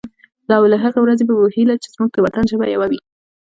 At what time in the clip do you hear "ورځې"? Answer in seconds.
1.01-1.23